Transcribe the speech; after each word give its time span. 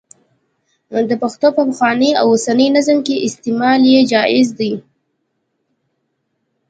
د 1.09 1.11
پښتو 1.21 1.47
په 1.57 1.61
پخواني 1.69 2.11
او 2.19 2.25
اوسني 2.33 2.67
نظم 2.75 2.97
کې 3.05 3.23
استعمال 3.27 3.81
یې 3.93 3.99
جائز 4.11 4.47
دی. 4.59 4.71